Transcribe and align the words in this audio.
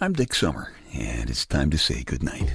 I'm 0.00 0.12
Dick 0.12 0.32
Summer, 0.32 0.72
and 0.94 1.28
it's 1.28 1.44
time 1.44 1.70
to 1.70 1.76
say 1.76 2.04
goodnight. 2.04 2.52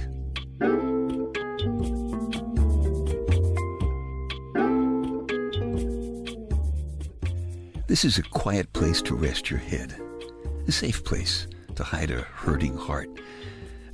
This 7.86 8.06
is 8.06 8.16
a 8.16 8.22
quiet 8.22 8.72
place 8.72 9.02
to 9.02 9.14
rest 9.14 9.50
your 9.50 9.60
head, 9.60 9.94
a 10.66 10.72
safe 10.72 11.04
place 11.04 11.46
to 11.74 11.84
hide 11.84 12.10
a 12.10 12.22
hurting 12.22 12.78
heart, 12.78 13.10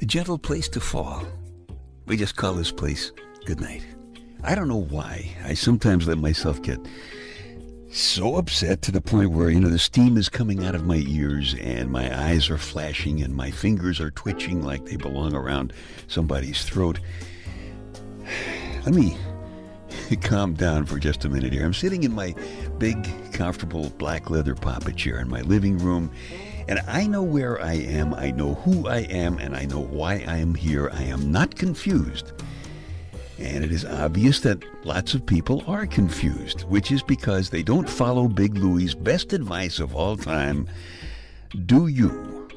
a 0.00 0.04
gentle 0.04 0.38
place 0.38 0.68
to 0.68 0.78
fall. 0.78 1.24
We 2.06 2.16
just 2.16 2.36
call 2.36 2.54
this 2.54 2.70
place 2.70 3.10
goodnight. 3.46 3.84
I 4.44 4.54
don't 4.54 4.68
know 4.68 4.84
why. 4.84 5.28
I 5.44 5.54
sometimes 5.54 6.06
let 6.06 6.18
myself 6.18 6.62
get 6.62 6.78
so 7.90 8.36
upset 8.36 8.82
to 8.82 8.92
the 8.92 9.00
point 9.00 9.32
where, 9.32 9.50
you 9.50 9.58
know, 9.58 9.68
the 9.68 9.78
steam 9.78 10.16
is 10.16 10.28
coming 10.28 10.64
out 10.64 10.74
of 10.74 10.86
my 10.86 11.02
ears 11.08 11.54
and 11.60 11.90
my 11.90 12.26
eyes 12.26 12.48
are 12.48 12.58
flashing 12.58 13.20
and 13.22 13.34
my 13.34 13.50
fingers 13.50 14.00
are 14.00 14.12
twitching 14.12 14.62
like 14.62 14.84
they 14.84 14.96
belong 14.96 15.34
around 15.34 15.72
somebody's 16.06 16.62
throat. 16.64 17.00
Let 18.86 18.94
me 18.94 19.16
calm 20.22 20.54
down 20.54 20.86
for 20.86 20.98
just 20.98 21.24
a 21.24 21.28
minute 21.28 21.52
here. 21.52 21.64
I'm 21.64 21.74
sitting 21.74 22.04
in 22.04 22.12
my 22.12 22.34
big, 22.78 23.08
comfortable 23.32 23.90
black 23.98 24.30
leather 24.30 24.54
papa 24.54 24.92
chair 24.92 25.18
in 25.20 25.28
my 25.28 25.40
living 25.42 25.76
room, 25.78 26.12
and 26.68 26.80
I 26.86 27.06
know 27.06 27.22
where 27.24 27.60
I 27.60 27.74
am, 27.74 28.14
I 28.14 28.30
know 28.30 28.54
who 28.54 28.86
I 28.88 28.98
am, 28.98 29.38
and 29.38 29.56
I 29.56 29.64
know 29.64 29.80
why 29.80 30.24
I 30.28 30.36
am 30.36 30.54
here. 30.54 30.90
I 30.92 31.02
am 31.02 31.32
not 31.32 31.56
confused. 31.56 32.32
And 33.40 33.64
it 33.64 33.72
is 33.72 33.84
obvious 33.84 34.40
that 34.40 34.62
lots 34.84 35.14
of 35.14 35.24
people 35.24 35.64
are 35.66 35.86
confused, 35.86 36.62
which 36.62 36.92
is 36.92 37.02
because 37.02 37.48
they 37.50 37.62
don't 37.62 37.88
follow 37.88 38.28
Big 38.28 38.56
Louie's 38.56 38.94
best 38.94 39.32
advice 39.32 39.80
of 39.80 39.96
all 39.96 40.16
time 40.16 40.68
do 41.66 41.88
you. 41.88 42.48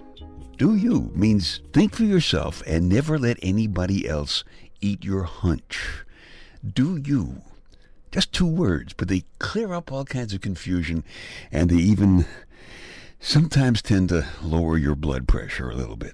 Do 0.57 0.75
you 0.75 1.11
means 1.15 1.61
think 1.73 1.95
for 1.95 2.03
yourself 2.03 2.61
and 2.67 2.87
never 2.87 3.17
let 3.17 3.39
anybody 3.41 4.07
else 4.07 4.43
eat 4.81 5.03
your 5.03 5.23
hunch. 5.23 6.03
Do 6.65 6.97
you. 6.97 7.41
Just 8.11 8.31
two 8.31 8.45
words, 8.45 8.93
but 8.93 9.07
they 9.07 9.23
clear 9.39 9.73
up 9.73 9.91
all 9.91 10.05
kinds 10.05 10.33
of 10.33 10.41
confusion 10.41 11.03
and 11.51 11.69
they 11.69 11.77
even 11.77 12.25
sometimes 13.19 13.81
tend 13.81 14.09
to 14.09 14.27
lower 14.43 14.77
your 14.77 14.95
blood 14.95 15.27
pressure 15.27 15.69
a 15.69 15.75
little 15.75 15.95
bit. 15.95 16.13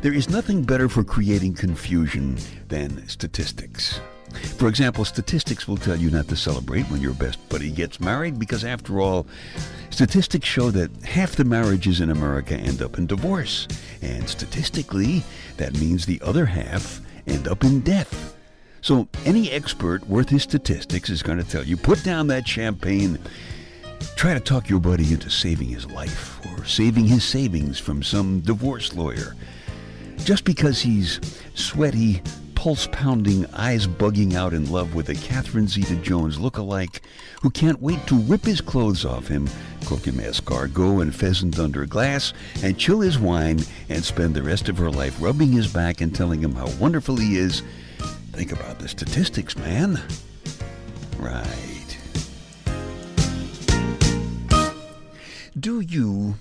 There 0.00 0.14
is 0.14 0.30
nothing 0.30 0.62
better 0.62 0.88
for 0.88 1.02
creating 1.02 1.54
confusion 1.54 2.38
than 2.68 3.08
statistics. 3.08 4.00
For 4.56 4.68
example, 4.68 5.04
statistics 5.04 5.66
will 5.66 5.76
tell 5.76 5.96
you 5.96 6.08
not 6.08 6.28
to 6.28 6.36
celebrate 6.36 6.84
when 6.84 7.00
your 7.00 7.14
best 7.14 7.48
buddy 7.48 7.72
gets 7.72 7.98
married 7.98 8.38
because, 8.38 8.64
after 8.64 9.00
all, 9.00 9.26
statistics 9.90 10.46
show 10.46 10.70
that 10.70 10.92
half 11.02 11.34
the 11.34 11.44
marriages 11.44 12.00
in 12.00 12.10
America 12.10 12.54
end 12.54 12.80
up 12.80 12.96
in 12.96 13.08
divorce. 13.08 13.66
And 14.00 14.28
statistically, 14.28 15.24
that 15.56 15.80
means 15.80 16.06
the 16.06 16.20
other 16.22 16.46
half 16.46 17.00
end 17.26 17.48
up 17.48 17.64
in 17.64 17.80
death. 17.80 18.36
So, 18.82 19.08
any 19.24 19.50
expert 19.50 20.06
worth 20.08 20.28
his 20.28 20.44
statistics 20.44 21.10
is 21.10 21.24
going 21.24 21.38
to 21.38 21.44
tell 21.48 21.64
you 21.64 21.76
put 21.76 22.04
down 22.04 22.28
that 22.28 22.46
champagne, 22.46 23.18
try 24.14 24.32
to 24.32 24.40
talk 24.40 24.68
your 24.68 24.78
buddy 24.78 25.12
into 25.12 25.28
saving 25.28 25.70
his 25.70 25.90
life 25.90 26.38
or 26.46 26.64
saving 26.64 27.06
his 27.06 27.24
savings 27.24 27.80
from 27.80 28.04
some 28.04 28.38
divorce 28.40 28.94
lawyer 28.94 29.34
just 30.24 30.44
because 30.44 30.80
he's 30.80 31.20
sweaty, 31.54 32.22
pulse 32.54 32.88
pounding, 32.90 33.46
eyes 33.54 33.86
bugging 33.86 34.34
out 34.34 34.52
in 34.52 34.70
love 34.70 34.94
with 34.94 35.08
a 35.08 35.14
Catherine 35.14 35.68
Zeta 35.68 35.94
Jones 35.96 36.40
look-alike 36.40 37.02
who 37.40 37.50
can't 37.50 37.80
wait 37.80 38.04
to 38.08 38.18
rip 38.22 38.44
his 38.44 38.60
clothes 38.60 39.04
off 39.04 39.28
him, 39.28 39.48
cook 39.86 40.04
him 40.04 40.16
escargot 40.16 41.00
and 41.00 41.14
pheasant 41.14 41.58
under 41.58 41.86
glass, 41.86 42.32
and 42.62 42.76
chill 42.76 43.00
his 43.00 43.18
wine 43.18 43.60
and 43.88 44.04
spend 44.04 44.34
the 44.34 44.42
rest 44.42 44.68
of 44.68 44.76
her 44.76 44.90
life 44.90 45.16
rubbing 45.20 45.52
his 45.52 45.72
back 45.72 46.00
and 46.00 46.14
telling 46.14 46.40
him 46.40 46.52
how 46.52 46.68
wonderful 46.80 47.16
he 47.16 47.36
is. 47.36 47.62
Think 48.32 48.52
about 48.52 48.80
the 48.80 48.88
statistics, 48.88 49.56
man. 49.56 50.00
Right. 51.16 51.96
Do 55.58 55.80
you 55.80 56.34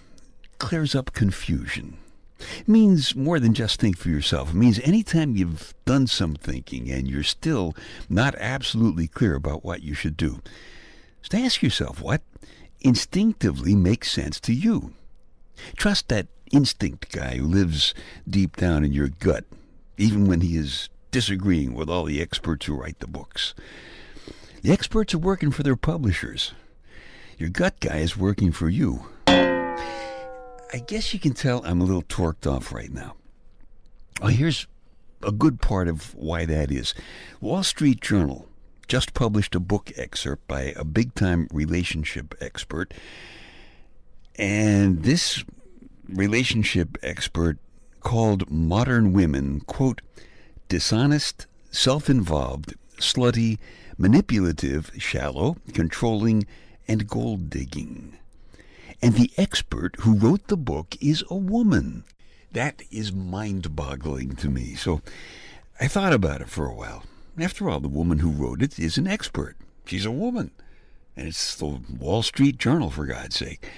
clears 0.57 0.95
up 0.95 1.13
confusion 1.13 1.97
means 2.65 3.15
more 3.15 3.39
than 3.39 3.53
just 3.53 3.79
think 3.79 3.97
for 3.97 4.09
yourself. 4.09 4.51
It 4.51 4.55
means 4.55 4.79
anytime 4.79 5.35
you've 5.35 5.73
done 5.85 6.07
some 6.07 6.35
thinking 6.35 6.89
and 6.89 7.07
you're 7.07 7.23
still 7.23 7.75
not 8.09 8.35
absolutely 8.35 9.07
clear 9.07 9.35
about 9.35 9.63
what 9.63 9.83
you 9.83 9.93
should 9.93 10.17
do, 10.17 10.41
just 11.21 11.35
ask 11.35 11.61
yourself 11.61 12.01
what 12.01 12.21
instinctively 12.81 13.75
makes 13.75 14.11
sense 14.11 14.39
to 14.41 14.53
you. 14.53 14.93
Trust 15.75 16.07
that 16.09 16.27
instinct 16.51 17.11
guy 17.11 17.37
who 17.37 17.47
lives 17.47 17.93
deep 18.29 18.55
down 18.55 18.83
in 18.83 18.93
your 18.93 19.09
gut, 19.09 19.45
even 19.97 20.27
when 20.27 20.41
he 20.41 20.55
is 20.55 20.89
disagreeing 21.11 21.73
with 21.73 21.89
all 21.89 22.03
the 22.03 22.21
experts 22.21 22.65
who 22.65 22.75
write 22.75 22.99
the 22.99 23.07
books. 23.07 23.53
The 24.61 24.71
experts 24.71 25.13
are 25.13 25.19
working 25.19 25.51
for 25.51 25.63
their 25.63 25.75
publishers. 25.75 26.53
Your 27.37 27.49
gut 27.49 27.79
guy 27.79 27.97
is 27.97 28.17
working 28.17 28.51
for 28.51 28.69
you. 28.69 29.05
I 30.73 30.79
guess 30.79 31.13
you 31.13 31.19
can 31.19 31.33
tell 31.33 31.63
I'm 31.65 31.79
a 31.81 31.85
little 31.85 32.03
torqued 32.03 32.45
off 32.45 32.73
right 32.73 32.91
now. 32.91 33.15
Well, 34.21 34.31
here's 34.31 34.67
a 35.23 35.31
good 35.31 35.61
part 35.61 35.87
of 35.87 36.13
why 36.15 36.45
that 36.45 36.71
is. 36.71 36.93
Wall 37.39 37.63
Street 37.63 38.01
Journal 38.01 38.47
just 38.87 39.13
published 39.13 39.55
a 39.55 39.59
book 39.59 39.91
excerpt 39.95 40.47
by 40.47 40.73
a 40.75 40.83
big 40.83 41.13
time 41.13 41.47
relationship 41.51 42.35
expert. 42.41 42.93
And 44.37 45.03
this 45.03 45.43
relationship 46.07 46.97
expert 47.01 47.57
called 48.01 48.49
modern 48.49 49.13
women, 49.13 49.61
quote, 49.61 50.01
dishonest, 50.67 51.47
self 51.71 52.09
involved, 52.09 52.75
slutty, 52.97 53.57
manipulative, 53.97 54.91
shallow, 54.97 55.57
controlling, 55.73 56.45
and 56.87 57.07
gold 57.07 57.49
digging. 57.49 58.17
And 59.01 59.13
the 59.13 59.31
expert 59.37 59.95
who 59.99 60.17
wrote 60.17 60.47
the 60.47 60.57
book 60.57 60.95
is 60.99 61.23
a 61.29 61.35
woman. 61.35 62.03
That 62.51 62.81
is 62.91 63.11
mind 63.11 63.75
boggling 63.75 64.35
to 64.37 64.49
me. 64.49 64.75
So 64.75 65.01
I 65.79 65.87
thought 65.87 66.13
about 66.13 66.41
it 66.41 66.49
for 66.49 66.65
a 66.65 66.73
while. 66.73 67.03
After 67.39 67.69
all, 67.69 67.79
the 67.79 67.87
woman 67.87 68.19
who 68.19 68.31
wrote 68.31 68.63
it 68.63 68.79
is 68.79 68.97
an 68.97 69.07
expert. 69.07 69.55
She's 69.85 70.05
a 70.05 70.11
woman. 70.11 70.51
And 71.15 71.27
it's 71.27 71.55
the 71.55 71.79
Wall 71.99 72.23
Street 72.23 72.57
Journal, 72.57 72.89
for 72.89 73.05
God's 73.05 73.35
sake. 73.35 73.69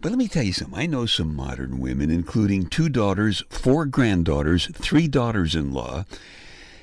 But 0.00 0.12
let 0.12 0.18
me 0.18 0.28
tell 0.28 0.44
you 0.44 0.52
something. 0.52 0.78
I 0.78 0.86
know 0.86 1.06
some 1.06 1.34
modern 1.34 1.80
women, 1.80 2.10
including 2.10 2.66
two 2.66 2.88
daughters, 2.88 3.42
four 3.50 3.84
granddaughters, 3.84 4.68
three 4.74 5.08
daughters 5.08 5.54
in 5.54 5.72
law, 5.72 6.04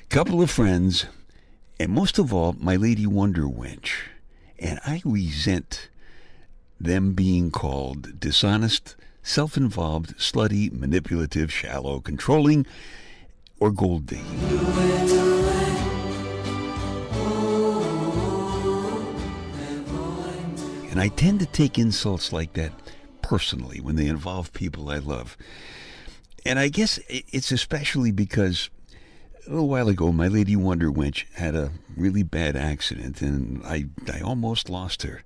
a 0.02 0.06
couple 0.08 0.42
of 0.42 0.50
friends, 0.50 1.06
and 1.80 1.90
most 1.90 2.18
of 2.18 2.32
all, 2.32 2.54
my 2.58 2.76
Lady 2.76 3.06
Wonder 3.06 3.44
Wench. 3.44 3.90
And 4.58 4.80
I 4.86 5.02
resent 5.04 5.88
them 6.80 7.12
being 7.12 7.50
called 7.50 8.20
dishonest, 8.20 8.96
self 9.22 9.56
involved, 9.56 10.16
slutty, 10.18 10.72
manipulative, 10.72 11.52
shallow, 11.52 12.00
controlling, 12.00 12.66
or 13.58 13.70
gold 13.70 14.06
digging. 14.06 14.24
And 20.90 21.00
I 21.00 21.08
tend 21.08 21.40
to 21.40 21.46
take 21.46 21.78
insults 21.78 22.32
like 22.32 22.54
that 22.54 22.72
personally 23.20 23.80
when 23.80 23.96
they 23.96 24.06
involve 24.06 24.52
people 24.52 24.88
I 24.88 24.98
love. 24.98 25.36
And 26.46 26.58
I 26.58 26.68
guess 26.68 26.98
it's 27.08 27.50
especially 27.50 28.12
because 28.12 28.70
a 29.46 29.50
little 29.50 29.68
while 29.68 29.88
ago, 29.88 30.10
my 30.10 30.28
Lady 30.28 30.56
Wonder 30.56 30.90
Wench 30.90 31.30
had 31.34 31.54
a 31.54 31.72
really 31.96 32.22
bad 32.22 32.56
accident, 32.56 33.20
and 33.20 33.62
I, 33.64 33.86
I 34.12 34.20
almost 34.20 34.70
lost 34.70 35.02
her. 35.02 35.22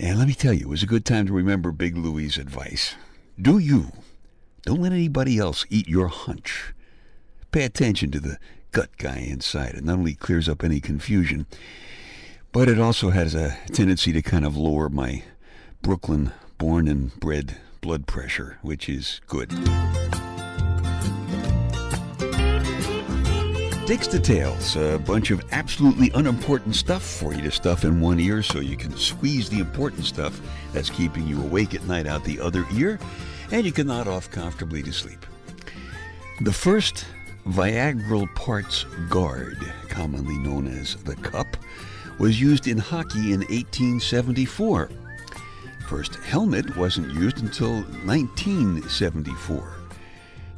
And 0.00 0.16
let 0.16 0.28
me 0.28 0.34
tell 0.34 0.52
you, 0.52 0.60
it 0.60 0.68
was 0.68 0.84
a 0.84 0.86
good 0.86 1.04
time 1.04 1.26
to 1.26 1.32
remember 1.32 1.72
Big 1.72 1.96
Louie's 1.96 2.38
advice. 2.38 2.94
Do 3.40 3.58
you. 3.58 3.90
Don't 4.62 4.80
let 4.80 4.92
anybody 4.92 5.38
else 5.38 5.66
eat 5.70 5.88
your 5.88 6.06
hunch. 6.06 6.72
Pay 7.50 7.64
attention 7.64 8.12
to 8.12 8.20
the 8.20 8.38
gut 8.70 8.90
guy 8.96 9.18
inside. 9.28 9.74
It 9.74 9.84
not 9.84 9.98
only 9.98 10.14
clears 10.14 10.48
up 10.48 10.62
any 10.62 10.78
confusion, 10.78 11.46
but 12.52 12.68
it 12.68 12.78
also 12.78 13.10
has 13.10 13.34
a 13.34 13.58
tendency 13.72 14.12
to 14.12 14.22
kind 14.22 14.44
of 14.44 14.56
lower 14.56 14.88
my 14.88 15.24
Brooklyn 15.82 16.32
born 16.58 16.86
and 16.86 17.12
bred 17.18 17.56
blood 17.80 18.06
pressure, 18.06 18.58
which 18.62 18.88
is 18.88 19.20
good. 19.26 19.52
Dick's 23.88 24.06
Details, 24.06 24.76
a 24.76 24.98
bunch 24.98 25.30
of 25.30 25.42
absolutely 25.50 26.10
unimportant 26.10 26.76
stuff 26.76 27.02
for 27.02 27.32
you 27.32 27.40
to 27.40 27.50
stuff 27.50 27.84
in 27.84 28.02
one 28.02 28.20
ear 28.20 28.42
so 28.42 28.60
you 28.60 28.76
can 28.76 28.94
squeeze 28.94 29.48
the 29.48 29.60
important 29.60 30.04
stuff 30.04 30.38
that's 30.74 30.90
keeping 30.90 31.26
you 31.26 31.40
awake 31.40 31.74
at 31.74 31.82
night 31.84 32.06
out 32.06 32.22
the 32.22 32.38
other 32.38 32.66
ear, 32.74 32.98
and 33.50 33.64
you 33.64 33.72
can 33.72 33.86
nod 33.86 34.06
off 34.06 34.30
comfortably 34.30 34.82
to 34.82 34.92
sleep. 34.92 35.24
The 36.42 36.52
first 36.52 37.06
Viagral 37.46 38.28
parts 38.34 38.84
guard, 39.08 39.56
commonly 39.88 40.36
known 40.36 40.66
as 40.66 40.96
the 41.04 41.16
cup, 41.16 41.56
was 42.18 42.38
used 42.38 42.68
in 42.68 42.76
hockey 42.76 43.32
in 43.32 43.40
1874. 43.40 44.90
First 45.88 46.16
helmet 46.16 46.76
wasn't 46.76 47.14
used 47.14 47.42
until 47.42 47.76
1974. 48.04 49.77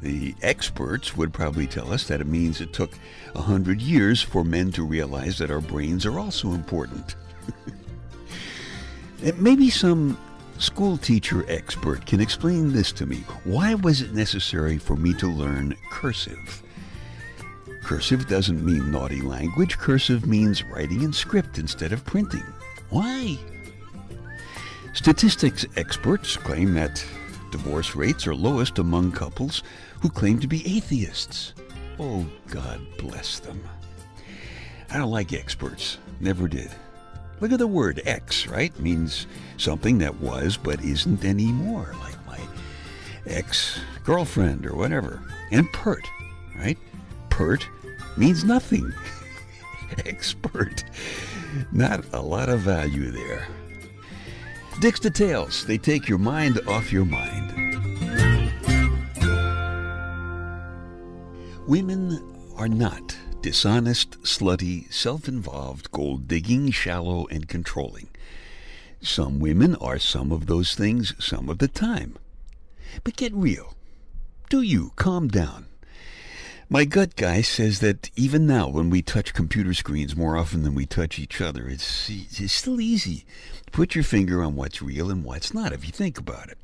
The 0.02 0.34
experts 0.42 1.16
would 1.16 1.32
probably 1.32 1.66
tell 1.66 1.92
us 1.92 2.04
that 2.04 2.20
it 2.20 2.26
means 2.26 2.60
it 2.60 2.72
took 2.72 2.92
a 3.34 3.42
hundred 3.42 3.82
years 3.82 4.22
for 4.22 4.44
men 4.44 4.72
to 4.72 4.84
realize 4.84 5.38
that 5.38 5.50
our 5.50 5.60
brains 5.60 6.06
are 6.06 6.18
also 6.18 6.52
important. 6.52 7.16
Maybe 9.36 9.68
some 9.68 10.18
school 10.58 10.96
teacher 10.96 11.44
expert 11.48 12.06
can 12.06 12.20
explain 12.20 12.72
this 12.72 12.92
to 12.92 13.06
me. 13.06 13.18
Why 13.44 13.74
was 13.74 14.00
it 14.00 14.14
necessary 14.14 14.78
for 14.78 14.96
me 14.96 15.12
to 15.14 15.26
learn 15.26 15.76
cursive? 15.90 16.62
Cursive 17.82 18.28
doesn't 18.28 18.64
mean 18.64 18.90
naughty 18.90 19.20
language. 19.20 19.76
Cursive 19.76 20.26
means 20.26 20.64
writing 20.64 21.02
in 21.02 21.12
script 21.12 21.58
instead 21.58 21.92
of 21.92 22.04
printing. 22.04 22.44
Why? 22.88 23.38
Statistics 24.94 25.66
experts 25.76 26.36
claim 26.36 26.74
that 26.74 27.04
divorce 27.50 27.94
rates 27.94 28.26
are 28.26 28.34
lowest 28.34 28.78
among 28.78 29.12
couples 29.12 29.62
who 30.00 30.08
claim 30.08 30.38
to 30.40 30.46
be 30.46 30.76
atheists. 30.76 31.54
Oh, 31.98 32.26
God 32.48 32.80
bless 32.98 33.38
them. 33.38 33.62
I 34.90 34.98
don't 34.98 35.10
like 35.10 35.32
experts. 35.32 35.98
Never 36.20 36.48
did. 36.48 36.70
Look 37.40 37.52
at 37.52 37.58
the 37.58 37.66
word 37.66 38.02
ex, 38.04 38.46
right? 38.46 38.78
Means 38.78 39.26
something 39.56 39.98
that 39.98 40.20
was 40.20 40.56
but 40.56 40.82
isn't 40.82 41.24
anymore, 41.24 41.94
like 42.00 42.26
my 42.26 42.38
ex 43.26 43.80
girlfriend 44.04 44.66
or 44.66 44.74
whatever. 44.74 45.22
And 45.50 45.70
pert, 45.72 46.06
right? 46.56 46.78
Pert 47.30 47.66
means 48.16 48.44
nothing. 48.44 48.92
Expert. 50.06 50.84
Not 51.72 52.04
a 52.12 52.20
lot 52.20 52.48
of 52.48 52.60
value 52.60 53.10
there. 53.10 53.46
Dick's 54.78 55.00
Details. 55.00 55.64
They 55.66 55.76
take 55.76 56.08
your 56.08 56.18
mind 56.18 56.60
off 56.66 56.92
your 56.92 57.04
mind. 57.04 57.50
Women 61.66 62.52
are 62.56 62.68
not 62.68 63.16
dishonest, 63.42 64.22
slutty, 64.22 64.92
self 64.92 65.28
involved, 65.28 65.90
gold 65.90 66.28
digging, 66.28 66.70
shallow, 66.70 67.26
and 67.26 67.48
controlling. 67.48 68.08
Some 69.02 69.38
women 69.40 69.76
are 69.76 69.98
some 69.98 70.30
of 70.30 70.46
those 70.46 70.74
things 70.74 71.14
some 71.18 71.48
of 71.48 71.58
the 71.58 71.68
time. 71.68 72.16
But 73.02 73.16
get 73.16 73.32
real. 73.34 73.74
Do 74.48 74.62
you? 74.62 74.92
Calm 74.96 75.28
down. 75.28 75.69
My 76.72 76.84
gut 76.84 77.16
guy 77.16 77.40
says 77.40 77.80
that 77.80 78.10
even 78.14 78.46
now, 78.46 78.68
when 78.68 78.90
we 78.90 79.02
touch 79.02 79.34
computer 79.34 79.74
screens 79.74 80.14
more 80.14 80.36
often 80.36 80.62
than 80.62 80.76
we 80.76 80.86
touch 80.86 81.18
each 81.18 81.40
other, 81.40 81.66
it's, 81.66 82.08
it's 82.08 82.52
still 82.52 82.80
easy 82.80 83.24
to 83.66 83.72
put 83.72 83.96
your 83.96 84.04
finger 84.04 84.40
on 84.40 84.54
what's 84.54 84.80
real 84.80 85.10
and 85.10 85.24
what's 85.24 85.52
not 85.52 85.72
if 85.72 85.84
you 85.84 85.90
think 85.90 86.16
about 86.16 86.48
it. 86.48 86.56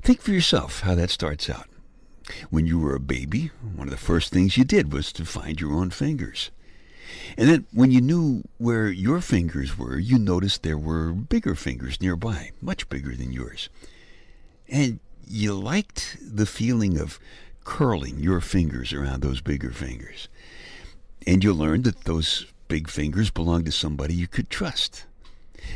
Think 0.00 0.22
for 0.22 0.30
yourself 0.30 0.82
how 0.82 0.94
that 0.94 1.10
starts 1.10 1.50
out. 1.50 1.66
When 2.50 2.66
you 2.66 2.78
were 2.78 2.94
a 2.94 3.00
baby, 3.00 3.50
one 3.74 3.88
of 3.88 3.90
the 3.90 3.96
first 3.96 4.32
things 4.32 4.56
you 4.56 4.62
did 4.62 4.92
was 4.92 5.12
to 5.14 5.24
find 5.24 5.60
your 5.60 5.72
own 5.72 5.90
fingers. 5.90 6.52
And 7.36 7.48
then 7.48 7.66
when 7.72 7.90
you 7.90 8.00
knew 8.00 8.44
where 8.58 8.88
your 8.90 9.20
fingers 9.20 9.76
were, 9.76 9.98
you 9.98 10.20
noticed 10.20 10.62
there 10.62 10.78
were 10.78 11.10
bigger 11.12 11.56
fingers 11.56 12.00
nearby, 12.00 12.52
much 12.62 12.88
bigger 12.88 13.16
than 13.16 13.32
yours. 13.32 13.70
And 14.68 15.00
you 15.26 15.52
liked 15.54 16.16
the 16.20 16.46
feeling 16.46 16.96
of 16.96 17.18
curling 17.64 18.18
your 18.18 18.40
fingers 18.40 18.92
around 18.92 19.22
those 19.22 19.40
bigger 19.40 19.70
fingers. 19.70 20.28
And 21.26 21.44
you 21.44 21.52
learned 21.52 21.84
that 21.84 22.04
those 22.04 22.46
big 22.68 22.88
fingers 22.88 23.30
belonged 23.30 23.66
to 23.66 23.72
somebody 23.72 24.14
you 24.14 24.26
could 24.26 24.48
trust. 24.48 25.04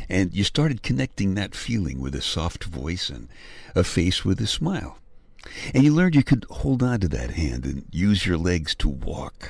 And 0.09 0.33
you 0.33 0.43
started 0.43 0.83
connecting 0.83 1.35
that 1.35 1.55
feeling 1.55 1.99
with 1.99 2.15
a 2.15 2.21
soft 2.21 2.63
voice 2.63 3.09
and 3.09 3.27
a 3.75 3.83
face 3.83 4.25
with 4.25 4.41
a 4.41 4.47
smile. 4.47 4.97
And 5.73 5.83
you 5.83 5.93
learned 5.93 6.15
you 6.15 6.23
could 6.23 6.45
hold 6.49 6.81
on 6.81 6.99
to 7.01 7.07
that 7.09 7.31
hand 7.31 7.65
and 7.65 7.85
use 7.91 8.25
your 8.25 8.37
legs 8.37 8.73
to 8.75 8.89
walk. 8.89 9.49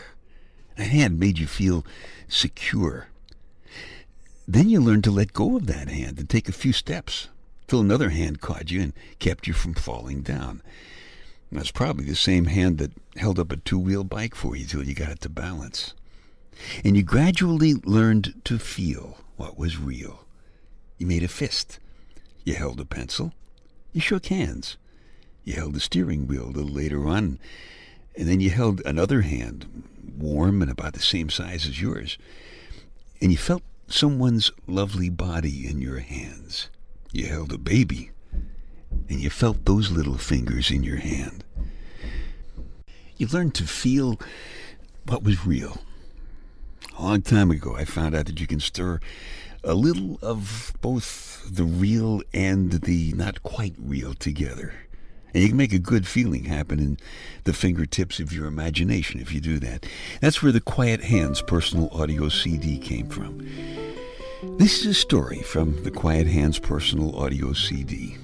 A 0.77 0.83
hand 0.83 1.19
made 1.19 1.39
you 1.39 1.47
feel 1.47 1.85
secure. 2.27 3.07
Then 4.47 4.69
you 4.69 4.81
learned 4.81 5.05
to 5.05 5.11
let 5.11 5.33
go 5.33 5.55
of 5.55 5.67
that 5.67 5.87
hand 5.87 6.19
and 6.19 6.29
take 6.29 6.49
a 6.49 6.53
few 6.53 6.73
steps 6.73 7.29
till 7.67 7.79
another 7.79 8.09
hand 8.09 8.41
caught 8.41 8.71
you 8.71 8.81
and 8.81 8.93
kept 9.19 9.47
you 9.47 9.53
from 9.53 9.73
falling 9.73 10.21
down. 10.21 10.61
That's 11.55 11.71
probably 11.71 12.05
the 12.05 12.15
same 12.15 12.45
hand 12.45 12.77
that 12.79 12.91
held 13.15 13.39
up 13.39 13.51
a 13.51 13.57
two 13.57 13.79
wheel 13.79 14.03
bike 14.03 14.35
for 14.35 14.55
you 14.55 14.65
till 14.65 14.83
you 14.83 14.93
got 14.93 15.09
it 15.09 15.21
to 15.21 15.29
balance. 15.29 15.93
And 16.83 16.95
you 16.95 17.03
gradually 17.03 17.73
learned 17.73 18.33
to 18.45 18.59
feel 18.59 19.17
what 19.37 19.57
was 19.57 19.77
real. 19.77 20.25
You 20.97 21.07
made 21.07 21.23
a 21.23 21.27
fist. 21.27 21.79
You 22.43 22.55
held 22.55 22.79
a 22.79 22.85
pencil. 22.85 23.33
You 23.93 24.01
shook 24.01 24.27
hands. 24.27 24.77
You 25.43 25.53
held 25.53 25.73
the 25.73 25.79
steering 25.79 26.27
wheel 26.27 26.45
a 26.45 26.51
little 26.51 26.71
later 26.71 27.07
on. 27.07 27.39
And 28.17 28.27
then 28.27 28.39
you 28.39 28.49
held 28.49 28.81
another 28.85 29.21
hand, 29.21 29.83
warm 30.17 30.61
and 30.61 30.71
about 30.71 30.93
the 30.93 31.01
same 31.01 31.29
size 31.29 31.65
as 31.65 31.81
yours. 31.81 32.17
And 33.21 33.31
you 33.31 33.37
felt 33.37 33.63
someone's 33.87 34.51
lovely 34.67 35.09
body 35.09 35.67
in 35.67 35.81
your 35.81 35.99
hands. 35.99 36.69
You 37.11 37.27
held 37.27 37.53
a 37.53 37.57
baby 37.57 38.11
and 39.09 39.19
you 39.19 39.29
felt 39.29 39.65
those 39.65 39.91
little 39.91 40.17
fingers 40.17 40.71
in 40.71 40.83
your 40.83 40.97
hand. 40.97 41.43
You 43.17 43.27
learned 43.27 43.55
to 43.55 43.63
feel 43.63 44.19
what 45.05 45.23
was 45.23 45.45
real. 45.45 45.77
A 46.97 47.03
long 47.03 47.21
time 47.21 47.51
ago, 47.51 47.75
I 47.75 47.85
found 47.85 48.15
out 48.15 48.25
that 48.25 48.39
you 48.39 48.47
can 48.47 48.59
stir 48.59 48.99
a 49.63 49.73
little 49.73 50.19
of 50.21 50.73
both 50.81 51.47
the 51.49 51.63
real 51.63 52.21
and 52.33 52.71
the 52.71 53.13
not 53.13 53.43
quite 53.43 53.73
real 53.77 54.13
together. 54.13 54.73
And 55.33 55.43
you 55.43 55.49
can 55.49 55.57
make 55.57 55.73
a 55.73 55.79
good 55.79 56.07
feeling 56.07 56.45
happen 56.45 56.79
in 56.79 56.97
the 57.43 57.53
fingertips 57.53 58.19
of 58.19 58.31
your 58.31 58.45
imagination 58.45 59.19
if 59.19 59.33
you 59.33 59.41
do 59.41 59.59
that. 59.59 59.85
That's 60.21 60.41
where 60.41 60.53
the 60.53 60.61
Quiet 60.61 61.03
Hands 61.03 61.41
personal 61.41 61.89
audio 61.91 62.29
CD 62.29 62.77
came 62.77 63.09
from. 63.09 63.45
This 64.57 64.79
is 64.79 64.85
a 64.85 64.93
story 64.93 65.41
from 65.41 65.83
the 65.83 65.91
Quiet 65.91 66.27
Hands 66.27 66.57
personal 66.59 67.17
audio 67.17 67.51
CD. 67.51 68.17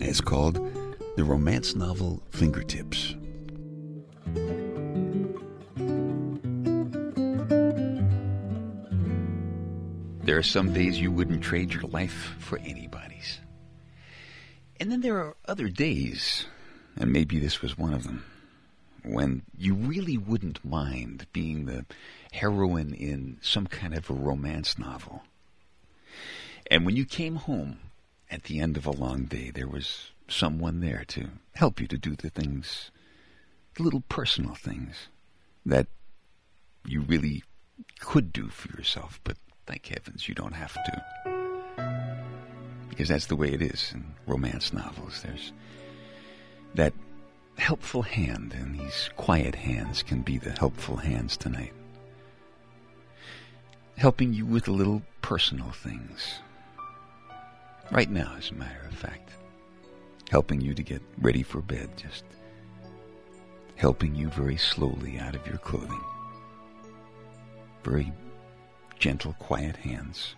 It's 0.00 0.20
called 0.20 0.56
The 1.16 1.24
Romance 1.24 1.74
Novel 1.74 2.22
Fingertips. 2.30 3.14
There 10.24 10.38
are 10.38 10.42
some 10.42 10.72
days 10.72 11.00
you 11.00 11.10
wouldn't 11.10 11.42
trade 11.42 11.72
your 11.72 11.82
life 11.84 12.36
for 12.38 12.58
anybody's. 12.58 13.40
And 14.78 14.90
then 14.90 15.00
there 15.00 15.18
are 15.18 15.36
other 15.46 15.68
days, 15.68 16.46
and 16.96 17.12
maybe 17.12 17.38
this 17.38 17.62
was 17.62 17.76
one 17.76 17.92
of 17.92 18.04
them, 18.04 18.24
when 19.04 19.42
you 19.56 19.74
really 19.74 20.16
wouldn't 20.16 20.64
mind 20.64 21.26
being 21.32 21.66
the 21.66 21.84
heroine 22.32 22.94
in 22.94 23.38
some 23.40 23.66
kind 23.66 23.94
of 23.94 24.08
a 24.08 24.14
romance 24.14 24.78
novel. 24.78 25.22
And 26.70 26.86
when 26.86 26.96
you 26.96 27.04
came 27.04 27.36
home 27.36 27.78
at 28.30 28.44
the 28.44 28.60
end 28.60 28.76
of 28.76 28.86
a 28.86 28.90
long 28.92 29.24
day, 29.24 29.50
there 29.50 29.68
was 29.68 30.12
someone 30.28 30.80
there 30.80 31.04
to 31.08 31.28
help 31.54 31.80
you 31.80 31.86
to 31.88 31.98
do 31.98 32.14
the 32.14 32.30
things, 32.30 32.90
the 33.74 33.82
little 33.82 34.04
personal 34.08 34.54
things 34.54 35.08
that 35.66 35.88
you 36.86 37.00
really 37.00 37.42
could 37.98 38.32
do 38.32 38.48
for 38.48 38.68
yourself, 38.76 39.20
but 39.24 39.36
thank 39.66 39.86
heavens 39.86 40.28
you 40.28 40.34
don't 40.34 40.52
have 40.52 40.74
to. 40.74 41.02
Because 42.88 43.08
that's 43.08 43.26
the 43.26 43.36
way 43.36 43.48
it 43.48 43.62
is 43.62 43.92
in 43.94 44.14
romance 44.26 44.72
novels. 44.72 45.22
There's 45.22 45.52
that 46.74 46.92
helpful 47.58 48.02
hand, 48.02 48.54
and 48.54 48.78
these 48.78 49.10
quiet 49.16 49.54
hands 49.54 50.02
can 50.02 50.22
be 50.22 50.38
the 50.38 50.50
helpful 50.52 50.96
hands 50.96 51.36
tonight. 51.36 51.72
Helping 53.96 54.32
you 54.32 54.46
with 54.46 54.64
the 54.64 54.72
little 54.72 55.02
personal 55.20 55.70
things 55.72 56.40
Right 57.90 58.10
now, 58.10 58.34
as 58.38 58.50
a 58.50 58.54
matter 58.54 58.86
of 58.86 58.94
fact. 58.94 59.30
Helping 60.30 60.60
you 60.60 60.74
to 60.74 60.82
get 60.82 61.02
ready 61.20 61.42
for 61.42 61.60
bed, 61.60 61.90
just 61.96 62.22
helping 63.74 64.14
you 64.14 64.28
very 64.28 64.56
slowly 64.56 65.18
out 65.18 65.34
of 65.34 65.44
your 65.44 65.58
clothing. 65.58 66.00
Very 67.82 68.12
gentle, 69.00 69.32
quiet 69.40 69.74
hands. 69.76 70.36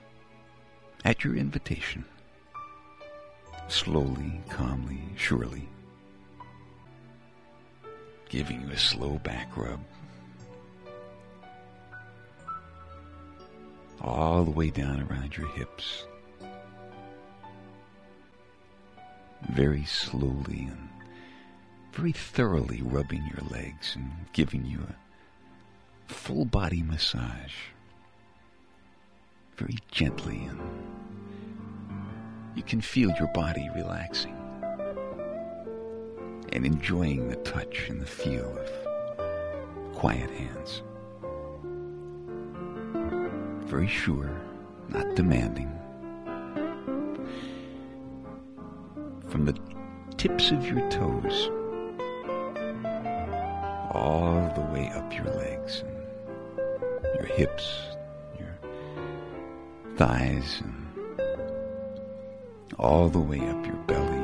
At 1.04 1.24
your 1.24 1.36
invitation. 1.36 2.06
Slowly, 3.68 4.40
calmly, 4.48 5.02
surely. 5.16 5.68
Giving 8.30 8.62
you 8.62 8.70
a 8.70 8.78
slow 8.78 9.18
back 9.18 9.54
rub. 9.58 9.80
All 14.00 14.42
the 14.44 14.50
way 14.50 14.70
down 14.70 15.02
around 15.02 15.36
your 15.36 15.48
hips 15.48 16.04
very 19.50 19.84
slowly 19.84 20.68
and 20.70 20.88
very 21.92 22.12
thoroughly 22.12 22.80
rubbing 22.82 23.22
your 23.26 23.46
legs 23.50 23.94
and 23.96 24.10
giving 24.32 24.64
you 24.64 24.80
a 24.88 26.12
full 26.12 26.44
body 26.44 26.82
massage. 26.82 27.54
Very 29.56 29.76
gently, 29.90 30.38
and 30.48 30.60
you 32.54 32.62
can 32.62 32.80
feel 32.80 33.10
your 33.18 33.28
body 33.28 33.68
relaxing 33.74 34.36
and 36.52 36.66
enjoying 36.66 37.28
the 37.28 37.36
touch 37.36 37.88
and 37.88 38.00
the 38.00 38.06
feel 38.06 38.58
of 38.58 39.94
quiet 39.94 40.30
hands. 40.30 40.82
Very 43.66 43.88
sure, 43.88 44.30
not 44.88 45.14
demanding. 45.14 45.81
From 49.32 49.46
the 49.46 49.58
tips 50.18 50.50
of 50.50 50.66
your 50.66 50.86
toes 50.90 51.48
all 53.92 54.52
the 54.54 54.60
way 54.70 54.90
up 54.90 55.10
your 55.14 55.24
legs 55.24 55.82
and 55.86 57.14
your 57.14 57.24
hips, 57.24 57.80
your 58.38 58.54
thighs, 59.96 60.60
and 60.60 60.86
all 62.78 63.08
the 63.08 63.18
way 63.18 63.38
up 63.38 63.64
your 63.64 63.76
belly 63.86 64.20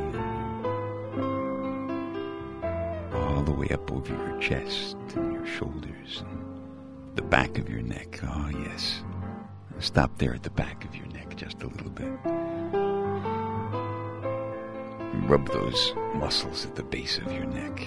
all 3.15 3.43
the 3.45 3.53
way 3.53 3.69
up 3.71 3.91
over 3.91 4.13
your 4.15 4.39
chest 4.41 4.95
and 5.15 5.33
your 5.33 5.47
shoulders 5.47 6.23
and 6.29 7.17
the 7.17 7.23
back 7.23 7.57
of 7.57 7.71
your 7.71 7.81
neck. 7.81 8.21
Oh, 8.25 8.51
yes. 8.51 9.03
Stop 9.79 10.19
there 10.19 10.35
at 10.35 10.43
the 10.43 10.51
back 10.51 10.85
of 10.85 10.95
your 10.95 11.07
neck 11.07 11.35
just 11.35 11.63
a 11.63 11.67
little 11.67 11.89
bit. 11.89 12.38
Rub 15.29 15.47
those 15.53 15.93
muscles 16.15 16.65
at 16.65 16.75
the 16.75 16.83
base 16.83 17.19
of 17.19 17.31
your 17.31 17.45
neck 17.45 17.87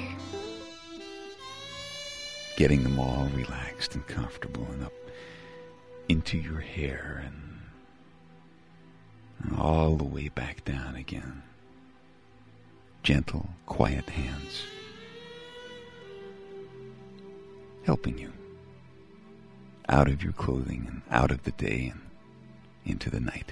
getting 2.56 2.84
them 2.84 3.00
all 3.00 3.28
relaxed 3.36 3.96
and 3.96 4.06
comfortable 4.06 4.68
and 4.72 4.84
up 4.84 4.94
into 6.08 6.38
your 6.38 6.60
hair 6.60 7.24
and, 7.26 7.62
and 9.42 9.60
all 9.60 9.96
the 9.96 10.04
way 10.04 10.28
back 10.28 10.64
down 10.64 10.96
again. 10.96 11.42
Gentle, 13.02 13.50
quiet 13.66 14.08
hands 14.12 14.66
helping 17.84 18.20
you 18.20 18.32
out 19.90 20.08
of 20.08 20.22
your 20.22 20.34
clothing 20.34 20.86
and 20.88 21.02
out 21.10 21.32
of 21.32 21.42
the 21.42 21.52
day 21.54 21.92
and 21.92 22.02
into 22.86 23.10
the 23.10 23.20
night. 23.20 23.52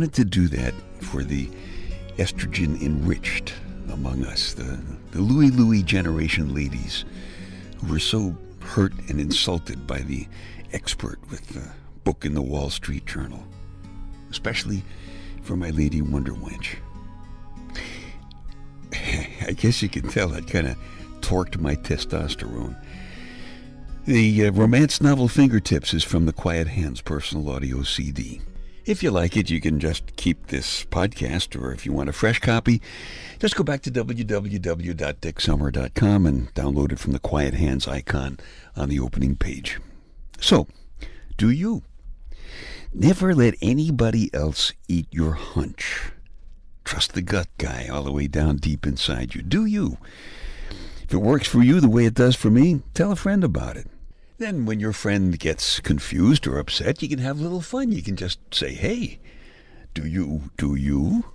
Wanted 0.00 0.14
to 0.14 0.24
do 0.24 0.48
that 0.48 0.72
for 1.02 1.22
the 1.22 1.46
estrogen 2.16 2.80
enriched 2.80 3.52
among 3.92 4.24
us, 4.24 4.54
the, 4.54 4.80
the 5.10 5.20
Louie 5.20 5.50
Louie 5.50 5.82
generation 5.82 6.54
ladies 6.54 7.04
who 7.78 7.92
were 7.92 7.98
so 7.98 8.34
hurt 8.60 8.94
and 9.10 9.20
insulted 9.20 9.86
by 9.86 9.98
the 9.98 10.26
expert 10.72 11.18
with 11.30 11.46
the 11.48 11.68
book 12.02 12.24
in 12.24 12.32
the 12.32 12.40
Wall 12.40 12.70
Street 12.70 13.04
Journal, 13.04 13.46
especially 14.30 14.82
for 15.42 15.54
my 15.54 15.68
lady 15.68 16.00
Wonder 16.00 16.32
Wench. 16.32 16.76
I 19.46 19.52
guess 19.52 19.82
you 19.82 19.90
can 19.90 20.08
tell 20.08 20.28
that 20.28 20.48
kind 20.48 20.66
of 20.66 20.78
torqued 21.20 21.60
my 21.60 21.74
testosterone. 21.74 22.74
The 24.06 24.46
uh, 24.46 24.52
romance 24.52 25.02
novel 25.02 25.28
Fingertips 25.28 25.92
is 25.92 26.04
from 26.04 26.24
the 26.24 26.32
Quiet 26.32 26.68
Hands 26.68 26.98
personal 27.02 27.50
audio 27.50 27.82
CD. 27.82 28.40
If 28.86 29.02
you 29.02 29.10
like 29.10 29.36
it, 29.36 29.50
you 29.50 29.60
can 29.60 29.78
just 29.78 30.16
keep 30.16 30.46
this 30.46 30.86
podcast, 30.86 31.60
or 31.60 31.70
if 31.72 31.84
you 31.84 31.92
want 31.92 32.08
a 32.08 32.14
fresh 32.14 32.40
copy, 32.40 32.80
just 33.38 33.54
go 33.54 33.62
back 33.62 33.82
to 33.82 33.90
www.dicksummer.com 33.90 36.26
and 36.26 36.54
download 36.54 36.92
it 36.92 36.98
from 36.98 37.12
the 37.12 37.18
Quiet 37.18 37.52
Hands 37.54 37.86
icon 37.86 38.38
on 38.74 38.88
the 38.88 38.98
opening 38.98 39.36
page. 39.36 39.78
So, 40.40 40.66
do 41.36 41.50
you? 41.50 41.82
Never 42.94 43.34
let 43.34 43.54
anybody 43.60 44.32
else 44.34 44.72
eat 44.88 45.06
your 45.10 45.32
hunch. 45.32 46.12
Trust 46.84 47.12
the 47.12 47.22
gut 47.22 47.48
guy 47.58 47.86
all 47.86 48.02
the 48.02 48.12
way 48.12 48.26
down 48.26 48.56
deep 48.56 48.86
inside 48.86 49.34
you. 49.34 49.42
Do 49.42 49.66
you? 49.66 49.98
If 51.02 51.12
it 51.12 51.18
works 51.18 51.46
for 51.46 51.62
you 51.62 51.80
the 51.80 51.88
way 51.88 52.06
it 52.06 52.14
does 52.14 52.34
for 52.34 52.50
me, 52.50 52.80
tell 52.94 53.12
a 53.12 53.16
friend 53.16 53.44
about 53.44 53.76
it. 53.76 53.86
Then, 54.40 54.64
when 54.64 54.80
your 54.80 54.94
friend 54.94 55.38
gets 55.38 55.80
confused 55.80 56.46
or 56.46 56.56
upset, 56.56 57.02
you 57.02 57.10
can 57.10 57.18
have 57.18 57.38
a 57.38 57.42
little 57.42 57.60
fun. 57.60 57.92
You 57.92 58.02
can 58.02 58.16
just 58.16 58.38
say, 58.54 58.72
hey, 58.72 59.20
do 59.92 60.06
you, 60.06 60.50
do 60.56 60.74
you? 60.74 61.34